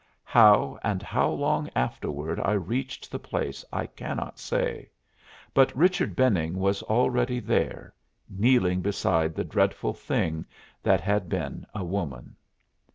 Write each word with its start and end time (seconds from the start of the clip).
How 0.25 0.79
and 0.81 1.03
how 1.03 1.29
long 1.29 1.69
afterward 1.75 2.39
I 2.39 2.53
reached 2.53 3.11
the 3.11 3.19
place 3.19 3.63
I 3.71 3.85
cannot 3.85 4.39
say, 4.39 4.89
but 5.53 5.71
Richard 5.77 6.15
Benning 6.15 6.55
was 6.57 6.81
already 6.81 7.39
there, 7.39 7.93
kneeling 8.27 8.81
beside 8.81 9.35
the 9.35 9.43
dreadful 9.43 9.93
thing 9.93 10.43
that 10.81 11.01
had 11.01 11.29
been 11.29 11.67
a 11.75 11.83
woman. 11.85 12.35